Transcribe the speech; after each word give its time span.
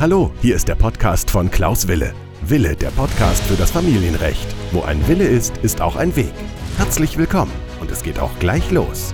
Hallo, 0.00 0.32
hier 0.40 0.54
ist 0.54 0.68
der 0.68 0.76
Podcast 0.76 1.28
von 1.28 1.50
Klaus 1.50 1.88
Wille. 1.88 2.14
Wille, 2.42 2.76
der 2.76 2.90
Podcast 2.90 3.42
für 3.42 3.56
das 3.56 3.72
Familienrecht. 3.72 4.46
Wo 4.70 4.82
ein 4.82 5.08
Wille 5.08 5.26
ist, 5.26 5.56
ist 5.56 5.80
auch 5.80 5.96
ein 5.96 6.14
Weg. 6.14 6.32
Herzlich 6.76 7.18
willkommen 7.18 7.50
und 7.80 7.90
es 7.90 8.04
geht 8.04 8.20
auch 8.20 8.30
gleich 8.38 8.70
los. 8.70 9.12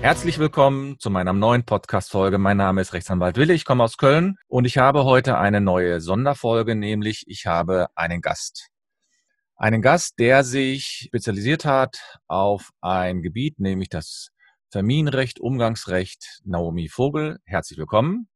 Herzlich 0.00 0.38
willkommen 0.38 0.98
zu 0.98 1.10
meiner 1.10 1.34
neuen 1.34 1.66
Podcast-Folge. 1.66 2.38
Mein 2.38 2.56
Name 2.56 2.80
ist 2.80 2.94
Rechtsanwalt 2.94 3.36
Wille, 3.36 3.52
ich 3.52 3.66
komme 3.66 3.84
aus 3.84 3.98
Köln 3.98 4.38
und 4.48 4.64
ich 4.64 4.78
habe 4.78 5.04
heute 5.04 5.36
eine 5.36 5.60
neue 5.60 6.00
Sonderfolge, 6.00 6.76
nämlich 6.76 7.24
ich 7.26 7.44
habe 7.44 7.88
einen 7.94 8.22
Gast. 8.22 8.70
Einen 9.56 9.82
Gast, 9.82 10.18
der 10.18 10.44
sich 10.44 11.02
spezialisiert 11.08 11.66
hat 11.66 12.18
auf 12.26 12.70
ein 12.80 13.20
Gebiet, 13.20 13.60
nämlich 13.60 13.90
das 13.90 14.32
Familienrecht, 14.72 15.38
Umgangsrecht, 15.38 16.40
Naomi 16.46 16.88
Vogel. 16.88 17.40
Herzlich 17.44 17.78
willkommen. 17.78 18.28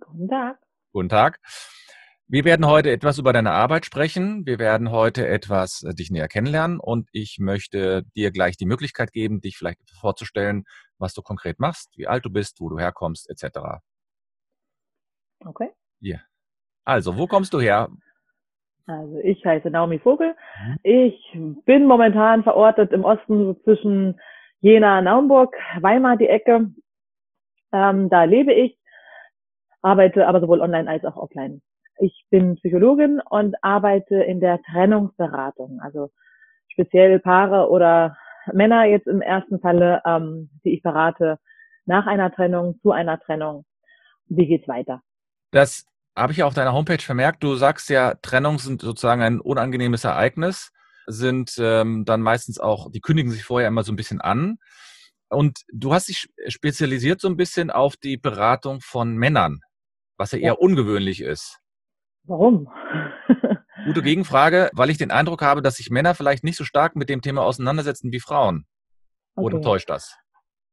Guten 0.00 0.28
Tag. 0.28 0.58
Guten 0.92 1.08
Tag. 1.08 1.38
Wir 2.26 2.44
werden 2.44 2.66
heute 2.66 2.90
etwas 2.90 3.18
über 3.18 3.32
deine 3.32 3.52
Arbeit 3.52 3.86
sprechen. 3.86 4.44
Wir 4.46 4.58
werden 4.58 4.90
heute 4.90 5.28
etwas 5.28 5.84
äh, 5.84 5.94
dich 5.94 6.10
näher 6.10 6.26
kennenlernen 6.26 6.80
und 6.80 7.08
ich 7.12 7.38
möchte 7.38 8.02
dir 8.16 8.32
gleich 8.32 8.56
die 8.56 8.66
Möglichkeit 8.66 9.12
geben, 9.12 9.40
dich 9.40 9.56
vielleicht 9.56 9.78
vorzustellen, 10.00 10.64
was 10.98 11.14
du 11.14 11.22
konkret 11.22 11.60
machst, 11.60 11.96
wie 11.96 12.08
alt 12.08 12.24
du 12.24 12.30
bist, 12.30 12.60
wo 12.60 12.68
du 12.68 12.80
herkommst, 12.80 13.30
etc. 13.30 13.58
Okay. 15.44 15.70
Ja. 16.00 16.18
Also, 16.84 17.16
wo 17.16 17.28
kommst 17.28 17.54
du 17.54 17.60
her? 17.60 17.90
Also 18.86 19.18
ich 19.20 19.44
heiße 19.44 19.70
Naomi 19.70 20.00
Vogel. 20.00 20.34
Mhm. 20.60 20.78
Ich 20.82 21.38
bin 21.64 21.86
momentan 21.86 22.42
verortet 22.42 22.90
im 22.90 23.04
Osten 23.04 23.44
so 23.44 23.54
zwischen 23.62 24.20
Jena, 24.64 25.02
Naumburg, 25.02 25.54
Weimar 25.82 26.16
die 26.16 26.26
Ecke. 26.26 26.70
Ähm, 27.70 28.08
da 28.08 28.24
lebe 28.24 28.54
ich, 28.54 28.78
arbeite 29.82 30.26
aber 30.26 30.40
sowohl 30.40 30.62
online 30.62 30.88
als 30.88 31.04
auch 31.04 31.16
offline. 31.16 31.60
Ich 31.98 32.24
bin 32.30 32.56
Psychologin 32.56 33.20
und 33.28 33.56
arbeite 33.62 34.14
in 34.14 34.40
der 34.40 34.62
Trennungsberatung, 34.62 35.80
also 35.82 36.12
speziell 36.68 37.20
Paare 37.20 37.68
oder 37.68 38.16
Männer 38.54 38.86
jetzt 38.86 39.06
im 39.06 39.20
ersten 39.20 39.60
Falle, 39.60 40.00
ähm, 40.06 40.48
die 40.64 40.72
ich 40.72 40.82
berate 40.82 41.38
nach 41.84 42.06
einer 42.06 42.32
Trennung, 42.32 42.80
zu 42.80 42.90
einer 42.90 43.20
Trennung. 43.20 43.66
Wie 44.28 44.46
geht's 44.46 44.66
weiter? 44.66 45.02
Das 45.50 45.84
habe 46.16 46.32
ich 46.32 46.38
ja 46.38 46.46
auf 46.46 46.54
deiner 46.54 46.72
Homepage 46.72 47.02
vermerkt. 47.02 47.44
Du 47.44 47.54
sagst 47.56 47.90
ja, 47.90 48.14
Trennung 48.22 48.58
sind 48.58 48.80
sozusagen 48.80 49.20
ein 49.20 49.40
unangenehmes 49.40 50.04
Ereignis 50.04 50.72
sind 51.06 51.56
ähm, 51.58 52.04
dann 52.04 52.20
meistens 52.20 52.58
auch, 52.58 52.90
die 52.90 53.00
kündigen 53.00 53.30
sich 53.30 53.44
vorher 53.44 53.68
immer 53.68 53.82
so 53.82 53.92
ein 53.92 53.96
bisschen 53.96 54.20
an. 54.20 54.58
Und 55.28 55.60
du 55.72 55.92
hast 55.92 56.08
dich 56.08 56.28
spezialisiert 56.48 57.20
so 57.20 57.28
ein 57.28 57.36
bisschen 57.36 57.70
auf 57.70 57.96
die 57.96 58.16
Beratung 58.16 58.80
von 58.80 59.16
Männern, 59.16 59.60
was 60.16 60.32
ja 60.32 60.38
eher 60.38 60.44
ja. 60.44 60.52
ungewöhnlich 60.52 61.20
ist. 61.20 61.58
Warum? 62.24 62.68
Gute 63.84 64.02
Gegenfrage, 64.02 64.70
weil 64.72 64.90
ich 64.90 64.98
den 64.98 65.10
Eindruck 65.10 65.42
habe, 65.42 65.60
dass 65.60 65.76
sich 65.76 65.90
Männer 65.90 66.14
vielleicht 66.14 66.44
nicht 66.44 66.56
so 66.56 66.64
stark 66.64 66.96
mit 66.96 67.08
dem 67.08 67.20
Thema 67.20 67.42
auseinandersetzen 67.42 68.12
wie 68.12 68.20
Frauen. 68.20 68.64
Okay. 69.36 69.46
Oder 69.46 69.60
täuscht 69.60 69.90
das? 69.90 70.16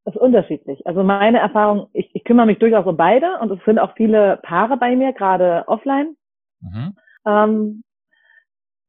Das 0.06 0.16
ist 0.16 0.22
unterschiedlich. 0.22 0.86
Also 0.86 1.04
meine 1.04 1.40
Erfahrung, 1.40 1.90
ich, 1.94 2.10
ich 2.14 2.24
kümmere 2.24 2.46
mich 2.46 2.60
durchaus 2.60 2.86
um 2.86 2.98
beide 2.98 3.40
und 3.40 3.52
es 3.52 3.64
sind 3.66 3.80
auch 3.80 3.94
viele 3.96 4.40
Paare 4.44 4.78
bei 4.78 4.96
mir, 4.96 5.14
gerade 5.14 5.64
offline. 5.68 6.16
Mhm. 6.62 6.96
Ähm, 7.26 7.84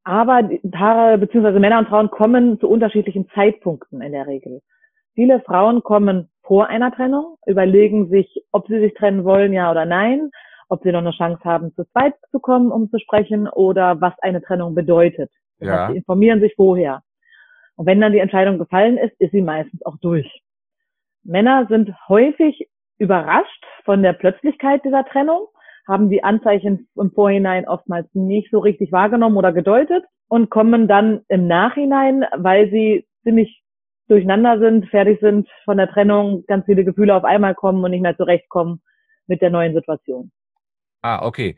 aber 0.04 0.48
Paare 0.70 1.18
bzw. 1.18 1.58
Männer 1.58 1.78
und 1.78 1.88
Frauen 1.88 2.10
kommen 2.10 2.58
zu 2.60 2.68
unterschiedlichen 2.68 3.28
Zeitpunkten 3.34 4.00
in 4.00 4.12
der 4.12 4.26
Regel. 4.26 4.60
Viele 5.14 5.40
Frauen 5.40 5.82
kommen 5.82 6.28
vor 6.42 6.68
einer 6.68 6.92
Trennung, 6.92 7.36
überlegen 7.46 8.08
sich, 8.08 8.44
ob 8.50 8.66
sie 8.66 8.80
sich 8.80 8.94
trennen 8.94 9.24
wollen, 9.24 9.52
ja 9.52 9.70
oder 9.70 9.84
nein, 9.84 10.30
ob 10.68 10.82
sie 10.82 10.90
noch 10.90 11.00
eine 11.00 11.12
Chance 11.12 11.44
haben, 11.44 11.74
zu 11.74 11.84
zweit 11.92 12.14
zu 12.30 12.40
kommen, 12.40 12.72
um 12.72 12.90
zu 12.90 12.98
sprechen, 12.98 13.46
oder 13.46 14.00
was 14.00 14.14
eine 14.20 14.42
Trennung 14.42 14.74
bedeutet. 14.74 15.30
Ja. 15.58 15.88
sie 15.90 15.98
informieren 15.98 16.40
sich 16.40 16.54
vorher. 16.56 17.02
Und 17.76 17.86
wenn 17.86 18.00
dann 18.00 18.12
die 18.12 18.18
Entscheidung 18.18 18.58
gefallen 18.58 18.98
ist, 18.98 19.14
ist 19.20 19.32
sie 19.32 19.42
meistens 19.42 19.84
auch 19.84 19.96
durch. 20.00 20.42
Männer 21.22 21.66
sind 21.68 21.94
häufig 22.08 22.68
überrascht 22.98 23.64
von 23.84 24.02
der 24.02 24.12
Plötzlichkeit 24.12 24.84
dieser 24.84 25.04
Trennung 25.04 25.46
haben 25.86 26.10
die 26.10 26.24
Anzeichen 26.24 26.88
im 26.96 27.10
Vorhinein 27.12 27.66
oftmals 27.66 28.06
nicht 28.14 28.50
so 28.50 28.58
richtig 28.58 28.92
wahrgenommen 28.92 29.36
oder 29.36 29.52
gedeutet 29.52 30.04
und 30.28 30.50
kommen 30.50 30.88
dann 30.88 31.22
im 31.28 31.46
Nachhinein, 31.46 32.24
weil 32.36 32.70
sie 32.70 33.06
ziemlich 33.22 33.62
durcheinander 34.08 34.58
sind, 34.58 34.88
fertig 34.88 35.20
sind 35.20 35.48
von 35.64 35.76
der 35.76 35.88
Trennung, 35.88 36.44
ganz 36.46 36.66
viele 36.66 36.84
Gefühle 36.84 37.14
auf 37.14 37.24
einmal 37.24 37.54
kommen 37.54 37.82
und 37.84 37.90
nicht 37.90 38.02
mehr 38.02 38.16
zurechtkommen 38.16 38.82
mit 39.26 39.40
der 39.40 39.50
neuen 39.50 39.74
Situation. 39.74 40.30
Ah, 41.02 41.24
okay. 41.26 41.56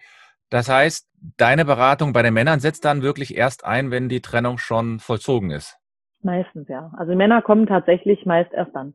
Das 0.51 0.69
heißt, 0.69 1.09
deine 1.37 1.65
Beratung 1.65 2.13
bei 2.13 2.23
den 2.23 2.35
Männern 2.35 2.61
setzt 2.61 2.85
dann 2.85 3.03
wirklich 3.03 3.37
erst 3.37 3.65
ein, 3.65 3.91
wenn 3.91 4.09
die 4.09 4.21
Trennung 4.21 4.59
schon 4.59 5.01
vollzogen 5.01 5.51
ist? 5.51 5.77
Meistens, 6.23 6.69
ja. 6.69 6.91
Also 6.97 7.15
Männer 7.15 7.43
kommen 7.43 7.67
tatsächlich 7.67 8.25
meist 8.25 8.53
erst 8.53 8.75
dann. 8.75 8.95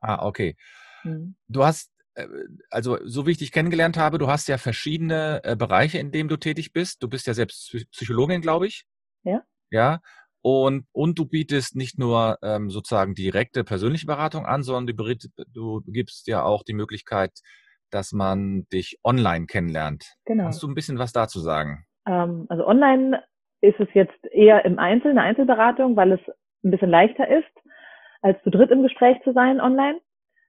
Ah, 0.00 0.26
okay. 0.26 0.56
Hm. 1.02 1.34
Du 1.48 1.64
hast 1.64 1.92
also 2.70 2.98
so 3.04 3.26
wie 3.26 3.32
ich 3.32 3.38
dich 3.38 3.52
kennengelernt 3.52 3.96
habe, 3.96 4.18
du 4.18 4.28
hast 4.28 4.48
ja 4.48 4.58
verschiedene 4.58 5.40
äh, 5.44 5.56
Bereiche, 5.56 5.98
in 5.98 6.10
denen 6.10 6.28
du 6.28 6.36
tätig 6.36 6.72
bist. 6.72 7.02
Du 7.02 7.08
bist 7.08 7.26
ja 7.26 7.34
selbst 7.34 7.76
Psychologin, 7.92 8.40
glaube 8.40 8.66
ich. 8.66 8.84
Ja. 9.24 9.42
Ja. 9.70 10.00
Und, 10.40 10.86
und 10.92 11.18
du 11.18 11.26
bietest 11.26 11.76
nicht 11.76 11.98
nur 11.98 12.38
ähm, 12.42 12.70
sozusagen 12.70 13.14
direkte 13.14 13.64
persönliche 13.64 14.06
Beratung 14.06 14.46
an, 14.46 14.62
sondern 14.62 14.96
du, 14.96 15.14
du 15.52 15.82
gibst 15.86 16.28
ja 16.28 16.42
auch 16.42 16.62
die 16.62 16.74
Möglichkeit, 16.74 17.32
dass 17.90 18.12
man 18.12 18.66
dich 18.72 18.98
online 19.04 19.46
kennenlernt. 19.46 20.14
Genau. 20.24 20.44
Kannst 20.44 20.62
du 20.62 20.68
ein 20.68 20.74
bisschen 20.74 20.98
was 20.98 21.12
dazu 21.12 21.40
sagen? 21.40 21.84
Ähm, 22.06 22.46
also 22.48 22.66
online 22.66 23.22
ist 23.60 23.80
es 23.80 23.88
jetzt 23.94 24.24
eher 24.30 24.64
im 24.64 24.78
Einzel, 24.78 25.10
eine 25.10 25.22
Einzelberatung, 25.22 25.96
weil 25.96 26.12
es 26.12 26.20
ein 26.64 26.70
bisschen 26.70 26.90
leichter 26.90 27.28
ist, 27.28 27.50
als 28.22 28.42
zu 28.42 28.50
dritt 28.50 28.70
im 28.70 28.82
Gespräch 28.82 29.16
zu 29.24 29.32
sein 29.32 29.60
online. 29.60 30.00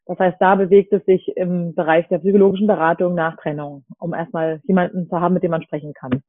Das 0.10 0.18
heißt, 0.18 0.38
da 0.40 0.56
bewegt 0.56 0.92
es 0.92 1.06
sich 1.06 1.38
im 1.38 1.76
Bereich 1.76 2.08
der 2.08 2.18
psychologischen 2.18 2.66
Beratung 2.66 3.14
nach 3.14 3.38
Trennung, 3.38 3.86
um 4.00 4.16
erstmal 4.16 4.60
jemanden 4.64 5.08
zu 5.08 5.22
haben, 5.22 5.36
mit 5.36 5.44
dem 5.44 5.52
man 5.52 5.62
sprechen 5.62 5.94
kann. 5.94 6.24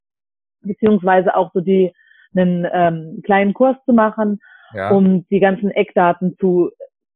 Beziehungsweise 0.61 1.35
auch 1.35 1.51
so 1.55 1.63
die, 1.63 1.91
einen 2.37 2.69
ähm, 2.71 3.23
kleinen 3.25 3.55
Kurs 3.55 3.79
zu 3.87 3.95
machen, 3.95 4.39
ja. 4.75 4.91
um 4.91 5.27
die 5.31 5.41
ganzen 5.41 5.71
Eckdaten 5.71 6.37
zu 6.39 6.71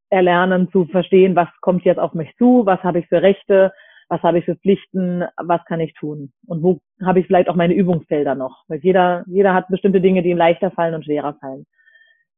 erlernen, 0.08 0.70
zu 0.72 0.86
verstehen, 0.86 1.36
was 1.36 1.48
kommt 1.60 1.84
jetzt 1.84 1.98
auf 1.98 2.14
mich 2.14 2.34
zu, 2.38 2.64
was 2.64 2.82
habe 2.82 3.00
ich 3.00 3.08
für 3.08 3.20
Rechte, 3.20 3.74
was 4.08 4.22
habe 4.22 4.38
ich 4.38 4.46
für 4.46 4.56
Pflichten, 4.56 5.22
was 5.36 5.62
kann 5.66 5.80
ich 5.80 5.92
tun 5.92 6.32
und 6.46 6.62
wo 6.62 6.80
habe 7.04 7.20
ich 7.20 7.26
vielleicht 7.26 7.50
auch 7.50 7.56
meine 7.56 7.74
Übungsfelder 7.74 8.34
noch. 8.34 8.64
Weil 8.68 8.78
jeder, 8.78 9.22
jeder 9.26 9.52
hat 9.52 9.68
bestimmte 9.68 10.00
Dinge, 10.00 10.22
die 10.22 10.30
ihm 10.30 10.38
leichter 10.38 10.70
fallen 10.70 10.94
und 10.94 11.04
schwerer 11.04 11.36
fallen. 11.42 11.66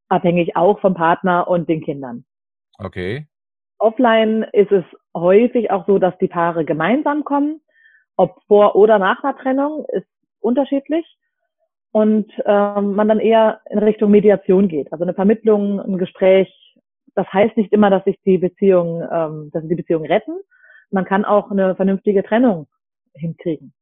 Abhängig 0.08 0.56
auch 0.56 0.80
vom 0.80 0.94
Partner 0.94 1.46
und 1.46 1.68
den 1.68 1.80
Kindern. 1.80 2.24
Okay. 2.78 3.28
Offline 3.78 4.44
ist 4.52 4.72
es 4.72 4.84
häufig 5.14 5.70
auch 5.70 5.86
so, 5.86 5.98
dass 5.98 6.16
die 6.18 6.28
Paare 6.28 6.64
gemeinsam 6.64 7.24
kommen. 7.24 7.60
Ob 8.16 8.40
vor 8.46 8.76
oder 8.76 8.98
nach 8.98 9.22
einer 9.22 9.36
Trennung 9.36 9.84
ist 9.88 10.06
unterschiedlich. 10.40 11.04
Und 11.92 12.30
ähm, 12.44 12.94
man 12.94 13.08
dann 13.08 13.20
eher 13.20 13.60
in 13.70 13.78
Richtung 13.78 14.10
Mediation 14.10 14.68
geht. 14.68 14.92
Also 14.92 15.04
eine 15.04 15.14
Vermittlung, 15.14 15.80
ein 15.80 15.98
Gespräch. 15.98 16.52
Das 17.14 17.26
heißt 17.32 17.56
nicht 17.56 17.72
immer, 17.72 17.88
dass 17.88 18.04
sich 18.04 18.18
die 18.24 18.36
Beziehung, 18.36 19.02
ähm, 19.10 19.50
dass 19.52 19.62
sie 19.62 19.68
die 19.68 19.76
Beziehung 19.76 20.04
retten. 20.04 20.38
Man 20.90 21.06
kann 21.06 21.24
auch 21.24 21.50
eine 21.50 21.74
vernünftige 21.74 22.22
Trennung 22.22 22.66
hinkriegen. 23.14 23.72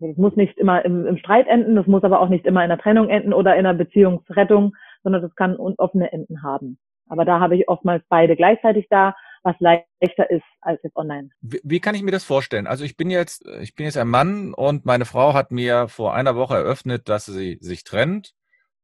Es 0.00 0.16
muss 0.16 0.34
nicht 0.34 0.58
immer 0.58 0.84
im, 0.84 1.06
im 1.06 1.16
Streit 1.16 1.46
enden, 1.46 1.76
das 1.76 1.86
muss 1.86 2.02
aber 2.02 2.20
auch 2.20 2.28
nicht 2.28 2.44
immer 2.44 2.64
in 2.64 2.70
der 2.70 2.78
Trennung 2.78 3.08
enden 3.08 3.32
oder 3.32 3.54
in 3.54 3.66
einer 3.66 3.78
Beziehungsrettung, 3.78 4.74
sondern 5.02 5.22
das 5.22 5.34
kann 5.36 5.56
offene 5.56 6.12
Enden 6.12 6.42
haben. 6.42 6.78
Aber 7.08 7.24
da 7.24 7.40
habe 7.40 7.56
ich 7.56 7.68
oftmals 7.68 8.02
beide 8.08 8.36
gleichzeitig 8.36 8.88
da 8.88 9.14
was 9.42 9.56
leichter 9.58 10.30
ist 10.30 10.44
als 10.60 10.80
jetzt 10.82 10.96
online. 10.96 11.30
Wie, 11.40 11.60
wie, 11.64 11.80
kann 11.80 11.94
ich 11.94 12.02
mir 12.02 12.10
das 12.10 12.24
vorstellen? 12.24 12.66
Also 12.66 12.84
ich 12.84 12.96
bin 12.96 13.10
jetzt, 13.10 13.44
ich 13.60 13.74
bin 13.74 13.86
jetzt 13.86 13.96
ein 13.96 14.08
Mann 14.08 14.54
und 14.54 14.84
meine 14.84 15.04
Frau 15.04 15.34
hat 15.34 15.50
mir 15.50 15.88
vor 15.88 16.14
einer 16.14 16.36
Woche 16.36 16.56
eröffnet, 16.56 17.08
dass 17.08 17.26
sie 17.26 17.58
sich 17.60 17.84
trennt 17.84 18.34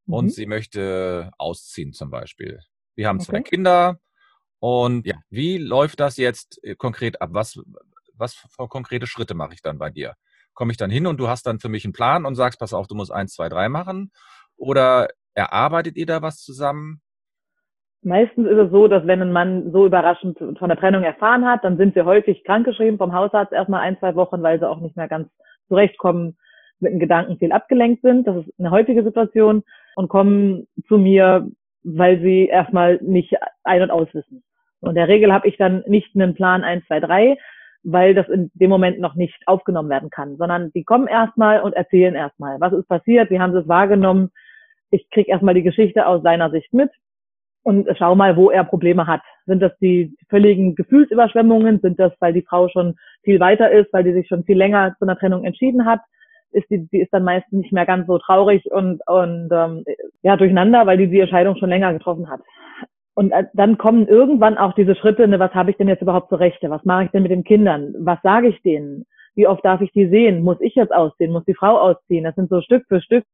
mhm. 0.06 0.14
und 0.14 0.28
sie 0.30 0.46
möchte 0.46 1.30
ausziehen 1.38 1.92
zum 1.92 2.10
Beispiel. 2.10 2.60
Wir 2.94 3.08
haben 3.08 3.20
zwei 3.20 3.40
Kinder 3.42 4.00
und 4.58 5.06
ja, 5.06 5.16
wie 5.30 5.58
läuft 5.58 6.00
das 6.00 6.16
jetzt 6.16 6.62
äh, 6.64 6.74
konkret 6.74 7.22
ab? 7.22 7.30
Was, 7.32 7.60
was 8.14 8.34
für 8.34 8.68
konkrete 8.68 9.06
Schritte 9.06 9.34
mache 9.34 9.54
ich 9.54 9.62
dann 9.62 9.78
bei 9.78 9.90
dir? 9.90 10.16
Komme 10.52 10.72
ich 10.72 10.76
dann 10.76 10.90
hin 10.90 11.06
und 11.06 11.18
du 11.18 11.28
hast 11.28 11.46
dann 11.46 11.60
für 11.60 11.68
mich 11.68 11.84
einen 11.84 11.92
Plan 11.92 12.26
und 12.26 12.34
sagst, 12.34 12.58
pass 12.58 12.72
auf, 12.72 12.88
du 12.88 12.96
musst 12.96 13.12
eins, 13.12 13.34
zwei, 13.34 13.48
drei 13.48 13.68
machen? 13.68 14.10
Oder 14.56 15.08
erarbeitet 15.34 15.96
ihr 15.96 16.06
da 16.06 16.20
was 16.20 16.42
zusammen? 16.42 17.00
Meistens 18.02 18.46
ist 18.46 18.56
es 18.58 18.70
so, 18.70 18.86
dass 18.86 19.06
wenn 19.06 19.20
ein 19.20 19.32
Mann 19.32 19.72
so 19.72 19.86
überraschend 19.86 20.38
von 20.38 20.68
der 20.68 20.78
Trennung 20.78 21.02
erfahren 21.02 21.44
hat, 21.44 21.64
dann 21.64 21.76
sind 21.76 21.94
sie 21.94 22.04
häufig 22.04 22.44
krankgeschrieben 22.44 22.98
vom 22.98 23.12
Hausarzt 23.12 23.52
erstmal 23.52 23.80
ein, 23.80 23.98
zwei 23.98 24.14
Wochen, 24.14 24.42
weil 24.42 24.58
sie 24.60 24.68
auch 24.68 24.80
nicht 24.80 24.96
mehr 24.96 25.08
ganz 25.08 25.28
zurechtkommen, 25.66 26.36
mit 26.80 26.92
den 26.92 27.00
Gedanken 27.00 27.38
viel 27.38 27.50
abgelenkt 27.50 28.02
sind. 28.02 28.26
Das 28.26 28.36
ist 28.36 28.52
eine 28.58 28.70
häufige 28.70 29.02
Situation 29.02 29.64
und 29.96 30.08
kommen 30.08 30.68
zu 30.86 30.96
mir, 30.96 31.48
weil 31.82 32.20
sie 32.20 32.46
erstmal 32.46 32.98
nicht 33.02 33.34
ein- 33.64 33.82
und 33.82 33.90
auswissen. 33.90 34.44
Und 34.80 34.90
in 34.90 34.94
der 34.94 35.08
Regel 35.08 35.32
habe 35.32 35.48
ich 35.48 35.56
dann 35.56 35.82
nicht 35.88 36.14
einen 36.14 36.34
Plan 36.34 36.62
1, 36.62 36.86
2, 36.86 37.00
3, 37.00 37.38
weil 37.82 38.14
das 38.14 38.28
in 38.28 38.52
dem 38.54 38.70
Moment 38.70 39.00
noch 39.00 39.16
nicht 39.16 39.42
aufgenommen 39.46 39.90
werden 39.90 40.10
kann, 40.10 40.36
sondern 40.36 40.70
die 40.72 40.84
kommen 40.84 41.08
erstmal 41.08 41.62
und 41.62 41.74
erzählen 41.74 42.14
erstmal, 42.14 42.60
was 42.60 42.72
ist 42.72 42.88
passiert, 42.88 43.30
wie 43.30 43.40
haben 43.40 43.52
sie 43.52 43.58
es 43.58 43.68
wahrgenommen. 43.68 44.30
Ich 44.90 45.10
kriege 45.10 45.30
erstmal 45.30 45.54
die 45.54 45.62
Geschichte 45.64 46.06
aus 46.06 46.22
seiner 46.22 46.50
Sicht 46.50 46.72
mit 46.72 46.90
und 47.68 47.86
schau 47.98 48.14
mal, 48.14 48.34
wo 48.34 48.50
er 48.50 48.64
Probleme 48.64 49.06
hat. 49.06 49.20
Sind 49.44 49.60
das 49.60 49.72
die 49.78 50.16
völligen 50.30 50.74
Gefühlsüberschwemmungen? 50.74 51.80
Sind 51.80 52.00
das, 52.00 52.12
weil 52.18 52.32
die 52.32 52.46
Frau 52.48 52.68
schon 52.68 52.94
viel 53.22 53.40
weiter 53.40 53.70
ist, 53.70 53.92
weil 53.92 54.04
die 54.04 54.14
sich 54.14 54.26
schon 54.26 54.42
viel 54.44 54.56
länger 54.56 54.94
zu 54.98 55.04
einer 55.04 55.18
Trennung 55.18 55.44
entschieden 55.44 55.84
hat? 55.84 56.00
Ist 56.50 56.70
die, 56.70 56.88
die 56.88 57.00
ist 57.00 57.12
dann 57.12 57.24
meistens 57.24 57.60
nicht 57.60 57.72
mehr 57.74 57.84
ganz 57.84 58.06
so 58.06 58.16
traurig 58.16 58.64
und, 58.72 59.02
und 59.06 59.50
ähm, 59.52 59.84
ja 60.22 60.38
durcheinander, 60.38 60.86
weil 60.86 60.96
die 60.96 61.08
die 61.08 61.20
Entscheidung 61.20 61.56
schon 61.56 61.68
länger 61.68 61.92
getroffen 61.92 62.30
hat. 62.30 62.40
Und 63.12 63.32
äh, 63.32 63.44
dann 63.52 63.76
kommen 63.76 64.08
irgendwann 64.08 64.56
auch 64.56 64.72
diese 64.72 64.94
Schritte, 64.94 65.28
ne, 65.28 65.38
was 65.38 65.52
habe 65.52 65.70
ich 65.70 65.76
denn 65.76 65.88
jetzt 65.88 66.00
überhaupt 66.00 66.30
zur 66.30 66.40
Rechte? 66.40 66.70
Was 66.70 66.86
mache 66.86 67.04
ich 67.04 67.10
denn 67.10 67.22
mit 67.22 67.32
den 67.32 67.44
Kindern? 67.44 67.94
Was 67.98 68.18
sage 68.22 68.48
ich 68.48 68.62
denen? 68.62 69.04
Wie 69.34 69.46
oft 69.46 69.62
darf 69.62 69.82
ich 69.82 69.92
die 69.92 70.08
sehen? 70.08 70.42
Muss 70.42 70.60
ich 70.60 70.74
jetzt 70.74 70.94
ausziehen? 70.94 71.32
Muss 71.32 71.44
die 71.44 71.54
Frau 71.54 71.78
ausziehen? 71.78 72.24
Das 72.24 72.34
sind 72.34 72.48
so 72.48 72.62
Stück 72.62 72.86
für 72.88 73.02
Stück 73.02 73.24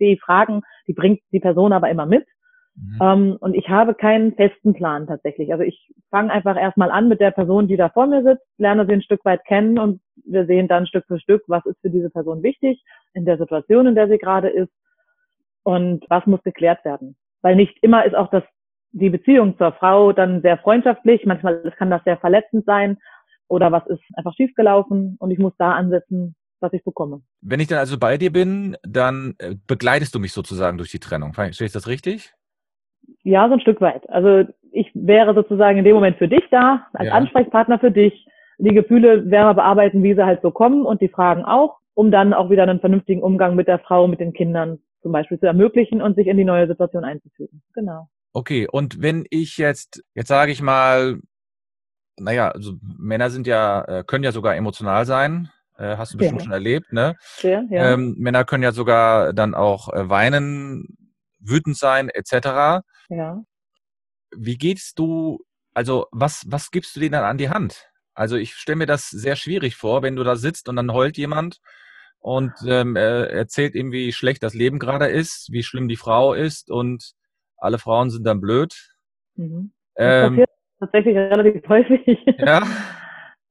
die 0.00 0.18
Fragen, 0.18 0.62
die 0.88 0.92
bringt 0.92 1.20
die 1.32 1.40
Person 1.40 1.72
aber 1.72 1.88
immer 1.88 2.04
mit. 2.04 2.26
Mhm. 2.76 2.98
Ähm, 3.00 3.36
und 3.40 3.54
ich 3.54 3.68
habe 3.68 3.94
keinen 3.94 4.34
festen 4.34 4.74
Plan 4.74 5.06
tatsächlich. 5.06 5.52
Also 5.52 5.64
ich 5.64 5.92
fange 6.10 6.32
einfach 6.32 6.56
erstmal 6.56 6.90
an 6.90 7.08
mit 7.08 7.20
der 7.20 7.30
Person, 7.30 7.68
die 7.68 7.76
da 7.76 7.88
vor 7.88 8.06
mir 8.06 8.22
sitzt, 8.22 8.44
lerne 8.58 8.86
sie 8.86 8.92
ein 8.92 9.02
Stück 9.02 9.24
weit 9.24 9.44
kennen 9.44 9.78
und 9.78 10.00
wir 10.24 10.46
sehen 10.46 10.68
dann 10.68 10.86
Stück 10.86 11.06
für 11.06 11.18
Stück, 11.18 11.42
was 11.46 11.64
ist 11.66 11.80
für 11.80 11.90
diese 11.90 12.10
Person 12.10 12.42
wichtig 12.42 12.82
in 13.14 13.24
der 13.24 13.38
Situation, 13.38 13.86
in 13.86 13.94
der 13.94 14.08
sie 14.08 14.18
gerade 14.18 14.48
ist 14.48 14.72
und 15.62 16.04
was 16.08 16.26
muss 16.26 16.42
geklärt 16.42 16.84
werden. 16.84 17.16
Weil 17.42 17.56
nicht 17.56 17.78
immer 17.82 18.04
ist 18.04 18.14
auch 18.14 18.30
das 18.30 18.44
die 18.92 19.10
Beziehung 19.10 19.58
zur 19.58 19.72
Frau 19.72 20.12
dann 20.12 20.42
sehr 20.42 20.58
freundschaftlich. 20.58 21.26
Manchmal 21.26 21.72
kann 21.76 21.90
das 21.90 22.02
sehr 22.04 22.16
verletzend 22.16 22.64
sein 22.64 22.98
oder 23.48 23.70
was 23.72 23.86
ist 23.86 24.00
einfach 24.14 24.34
schiefgelaufen 24.34 25.16
und 25.18 25.30
ich 25.30 25.38
muss 25.38 25.52
da 25.58 25.72
ansetzen, 25.72 26.34
was 26.60 26.72
ich 26.72 26.82
bekomme. 26.82 27.22
Wenn 27.42 27.60
ich 27.60 27.68
dann 27.68 27.78
also 27.78 27.98
bei 27.98 28.16
dir 28.16 28.32
bin, 28.32 28.76
dann 28.82 29.34
äh, 29.38 29.54
begleitest 29.66 30.14
du 30.14 30.18
mich 30.18 30.32
sozusagen 30.32 30.78
durch 30.78 30.90
die 30.90 30.98
Trennung. 30.98 31.34
Verstehe 31.34 31.66
ich 31.66 31.72
das 31.72 31.86
richtig? 31.86 32.34
Ja, 33.22 33.48
so 33.48 33.54
ein 33.54 33.60
Stück 33.60 33.80
weit. 33.80 34.08
Also 34.10 34.48
ich 34.72 34.90
wäre 34.94 35.34
sozusagen 35.34 35.78
in 35.78 35.84
dem 35.84 35.94
Moment 35.94 36.18
für 36.18 36.28
dich 36.28 36.44
da, 36.50 36.86
als 36.92 37.08
ja. 37.08 37.14
Ansprechpartner 37.14 37.78
für 37.78 37.90
dich. 37.90 38.26
Die 38.58 38.74
Gefühle 38.74 39.30
wir 39.30 39.54
bearbeiten, 39.54 40.02
wie 40.02 40.14
sie 40.14 40.24
halt 40.24 40.40
so 40.42 40.50
kommen 40.50 40.86
und 40.86 41.00
die 41.00 41.08
Fragen 41.08 41.44
auch, 41.44 41.78
um 41.94 42.10
dann 42.10 42.32
auch 42.32 42.50
wieder 42.50 42.62
einen 42.62 42.80
vernünftigen 42.80 43.22
Umgang 43.22 43.54
mit 43.54 43.68
der 43.68 43.78
Frau, 43.78 44.06
mit 44.06 44.20
den 44.20 44.32
Kindern 44.32 44.78
zum 45.02 45.12
Beispiel 45.12 45.38
zu 45.38 45.46
ermöglichen 45.46 46.02
und 46.02 46.16
sich 46.16 46.26
in 46.26 46.36
die 46.36 46.44
neue 46.44 46.66
Situation 46.66 47.04
einzufügen. 47.04 47.62
Genau. 47.74 48.08
Okay, 48.32 48.66
und 48.70 49.00
wenn 49.00 49.24
ich 49.30 49.56
jetzt, 49.56 50.02
jetzt 50.14 50.28
sage 50.28 50.52
ich 50.52 50.60
mal, 50.60 51.20
naja, 52.18 52.50
also 52.50 52.74
Männer 52.98 53.30
sind 53.30 53.46
ja, 53.46 53.82
äh, 53.84 54.04
können 54.04 54.24
ja 54.24 54.32
sogar 54.32 54.56
emotional 54.56 55.06
sein. 55.06 55.50
Äh, 55.78 55.96
hast 55.96 56.14
du 56.14 56.18
bestimmt 56.18 56.40
ja. 56.40 56.44
schon 56.44 56.52
erlebt, 56.52 56.92
ne? 56.92 57.16
Ja, 57.42 57.62
ja. 57.70 57.92
Ähm, 57.92 58.14
Männer 58.18 58.44
können 58.44 58.62
ja 58.62 58.72
sogar 58.72 59.32
dann 59.32 59.54
auch 59.54 59.92
äh, 59.92 60.08
weinen, 60.08 60.96
wütend 61.38 61.76
sein, 61.76 62.08
etc. 62.08 62.82
Ja. 63.08 63.42
Wie 64.36 64.58
gehst 64.58 64.98
du, 64.98 65.44
also 65.74 66.06
was, 66.12 66.44
was 66.46 66.70
gibst 66.70 66.96
du 66.96 67.00
denen 67.00 67.12
dann 67.12 67.24
an 67.24 67.38
die 67.38 67.48
Hand? 67.48 67.90
Also 68.14 68.36
ich 68.36 68.54
stelle 68.54 68.76
mir 68.76 68.86
das 68.86 69.10
sehr 69.10 69.36
schwierig 69.36 69.76
vor, 69.76 70.02
wenn 70.02 70.16
du 70.16 70.24
da 70.24 70.36
sitzt 70.36 70.68
und 70.68 70.76
dann 70.76 70.92
heult 70.92 71.18
jemand 71.18 71.60
und 72.18 72.52
ähm, 72.66 72.96
erzählt 72.96 73.74
ihm, 73.74 73.92
wie 73.92 74.12
schlecht 74.12 74.42
das 74.42 74.54
Leben 74.54 74.78
gerade 74.78 75.06
ist, 75.06 75.52
wie 75.52 75.62
schlimm 75.62 75.86
die 75.88 75.96
Frau 75.96 76.34
ist 76.34 76.70
und 76.70 77.12
alle 77.56 77.78
Frauen 77.78 78.10
sind 78.10 78.24
dann 78.24 78.40
blöd. 78.40 78.74
Mhm. 79.34 79.72
Ähm, 79.96 80.44
tatsächlich 80.80 81.16
relativ 81.16 81.68
häufig. 81.68 82.00
Ja. 82.38 82.66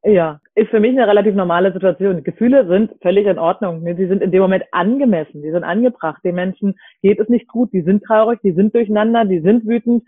Ja, 0.05 0.39
ist 0.53 0.69
für 0.69 0.79
mich 0.79 0.91
eine 0.91 1.07
relativ 1.07 1.33
normale 1.33 1.73
Situation. 1.73 2.23
Gefühle 2.23 2.67
sind 2.67 2.91
völlig 3.01 3.25
in 3.25 3.39
Ordnung. 3.39 3.81
Sie 3.83 4.05
sind 4.05 4.21
in 4.21 4.31
dem 4.31 4.41
Moment 4.41 4.63
angemessen, 4.71 5.41
sie 5.41 5.51
sind 5.51 5.63
angebracht. 5.63 6.23
Den 6.23 6.35
Menschen 6.35 6.75
geht 7.01 7.19
es 7.19 7.27
nicht 7.27 7.47
gut, 7.47 7.73
die 7.73 7.81
sind 7.81 8.03
traurig, 8.03 8.39
die 8.43 8.51
sind 8.51 8.75
durcheinander, 8.75 9.25
die 9.25 9.39
sind 9.39 9.65
wütend. 9.67 10.03